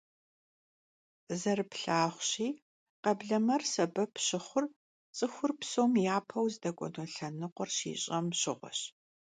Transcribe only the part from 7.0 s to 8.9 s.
лъэныкъуэр щищӀэм щыгъуэщ.